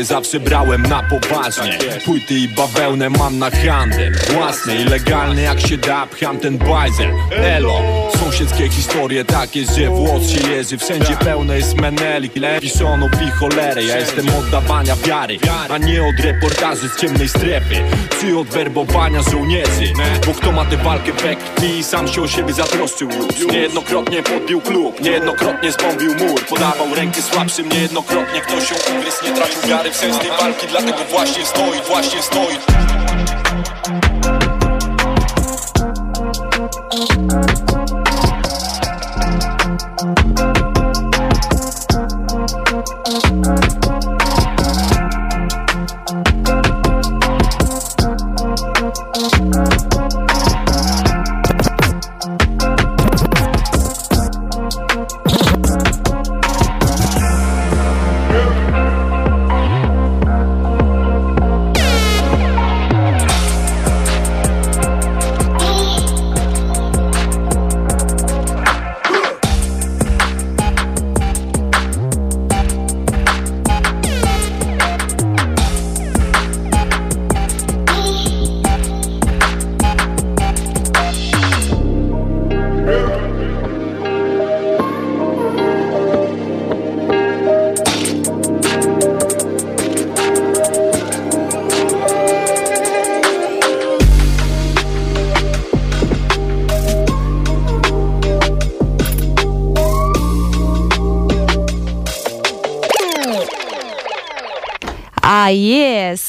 Zawsze 0.01 0.39
brałem 0.39 0.81
na 0.81 1.03
poważnie. 1.03 1.77
Płyty 2.05 2.33
i 2.33 2.47
bawełnę 2.47 3.09
mam 3.09 3.39
na 3.39 3.51
handel 3.51 4.13
Własny 4.33 4.75
i 4.75 4.83
legalny 4.83 5.41
jak 5.41 5.59
się 5.67 5.77
da 5.77 6.07
pcham 6.07 6.39
ten 6.39 6.57
bajzel. 6.57 7.11
Elo, 7.31 7.81
sąsiedzkie 8.19 8.69
historie 8.69 9.25
takie, 9.25 9.65
że 9.65 9.89
włos 9.89 10.29
się 10.29 10.49
jeży. 10.51 10.77
Wszędzie 10.77 11.15
pełno 11.15 11.53
jest 11.53 11.81
menelik, 11.81 12.35
lewiszono 12.35 13.09
pi 13.09 13.31
cholery. 13.31 13.83
Ja 13.83 13.97
jestem 13.97 14.29
od 14.29 14.49
dawania 14.49 14.95
wiary, 14.95 15.37
a 15.69 15.77
nie 15.77 16.03
od 16.03 16.19
reportaży 16.19 16.89
z 16.89 17.01
ciemnej 17.01 17.29
strefy 17.29 17.75
Czy 18.21 18.37
od 18.37 18.47
werbowania 18.47 19.21
żołnierzy. 19.21 19.93
Bo 20.27 20.33
kto 20.33 20.51
ma 20.51 20.65
tę 20.65 20.77
walkę 20.77 21.11
we 21.11 21.35
krwi, 21.35 21.83
sam 21.83 22.07
się 22.07 22.21
o 22.21 22.27
siebie 22.27 22.53
zatroszczył. 22.53 23.09
Już. 23.11 23.51
Niejednokrotnie 23.51 24.23
podbił 24.23 24.61
klub, 24.61 25.01
niejednokrotnie 25.01 25.71
zbombił 25.71 26.15
mur. 26.15 26.45
Podawał 26.49 26.95
rękę 26.95 27.21
słabszym, 27.21 27.69
niejednokrotnie 27.69 28.41
ktoś 28.41 28.69
się 28.69 28.75
ugryzł 28.75 29.25
Nie 29.25 29.33
tracił 29.33 29.61
wiary 29.67 29.82
w 29.91 29.95
sens 29.95 30.19
tej 30.19 30.29
walki, 30.29 30.67
dlatego 30.67 30.97
właśnie 31.09 31.45
stoi, 31.45 31.81
właśnie 31.87 32.21
stoi 32.21 33.02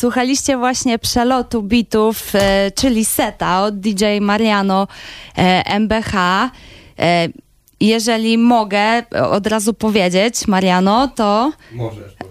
słuchaliście 0.08 0.56
właśnie 0.56 0.98
przelotu 0.98 1.62
bitów, 1.62 2.34
e, 2.34 2.70
czyli 2.70 3.04
seta 3.04 3.62
od 3.62 3.80
DJ 3.80 4.04
Mariano 4.20 4.88
e, 5.38 5.62
MBH. 5.66 6.14
E, 6.98 7.28
jeżeli 7.80 8.38
mogę 8.38 9.02
od 9.30 9.46
razu 9.46 9.74
powiedzieć, 9.74 10.46
Mariano, 10.48 11.08
to 11.08 11.52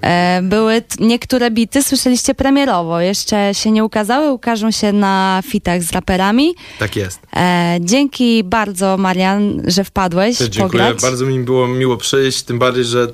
e, 0.01 0.41
były 0.43 0.81
t- 0.81 0.95
niektóre 1.05 1.51
bity, 1.51 1.83
słyszeliście 1.83 2.35
premierowo, 2.35 2.99
jeszcze 3.01 3.53
się 3.53 3.71
nie 3.71 3.83
ukazały, 3.83 4.31
ukażą 4.31 4.71
się 4.71 4.93
na 4.93 5.41
fitach 5.45 5.83
z 5.83 5.91
raperami. 5.91 6.55
Tak 6.79 6.95
jest. 6.95 7.19
E, 7.35 7.77
dzięki 7.81 8.43
bardzo, 8.43 8.97
Marian, 8.97 9.61
że 9.65 9.83
wpadłeś 9.83 10.37
dziękuję. 10.37 10.63
pograć. 10.63 11.01
Bardzo 11.01 11.25
mi 11.25 11.39
było 11.39 11.67
miło 11.67 11.97
przyjść, 11.97 12.43
tym 12.43 12.59
bardziej, 12.59 12.83
że 12.83 13.07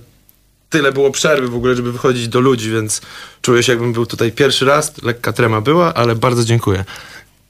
tyle 0.70 0.92
było 0.92 1.12
przerwy 1.12 1.48
w 1.48 1.56
ogóle, 1.56 1.76
żeby 1.76 1.92
wychodzić 1.92 2.28
do 2.28 2.40
ludzi, 2.40 2.72
więc 2.72 3.02
czuję 3.42 3.64
się 3.64 3.72
jakbym 3.72 3.94
był 3.94 4.06
tutaj 4.06 4.32
pierwszy 4.32 4.66
raz. 4.66 5.04
Lekka 5.04 5.34
trema 5.34 5.62
była, 5.62 5.94
ale 5.94 6.16
bardzo 6.16 6.44
dziękuję. 6.44 6.84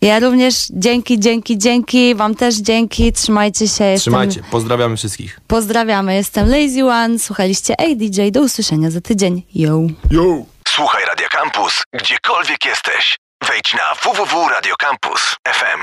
Ja 0.01 0.19
również 0.19 0.55
dzięki, 0.69 1.19
dzięki, 1.19 1.57
dzięki, 1.57 2.15
wam 2.15 2.35
też 2.35 2.55
dzięki, 2.55 3.13
trzymajcie 3.13 3.67
się. 3.67 3.83
Jestem... 3.83 3.99
Trzymajcie, 4.01 4.41
pozdrawiamy 4.51 4.97
wszystkich. 4.97 5.39
Pozdrawiamy, 5.47 6.15
jestem 6.15 6.49
Lazy 6.49 6.85
One, 6.85 7.19
słuchaliście 7.19 7.81
ADJ, 7.81 8.31
do 8.31 8.41
usłyszenia 8.41 8.91
za 8.91 9.01
tydzień. 9.01 9.43
Yo! 9.55 9.81
Yo! 10.11 10.23
Słuchaj 10.67 11.05
Radio 11.05 11.27
Campus, 11.31 11.83
gdziekolwiek 11.93 12.65
jesteś. 12.65 13.17
Wejdź 13.47 13.73
na 13.73 13.95
www.radiocampus.fm. 14.03 15.79